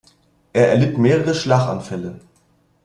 Er 0.51 0.69
erlitt 0.69 0.97
mehrere 0.97 1.35
Schlaganfälle. 1.35 2.21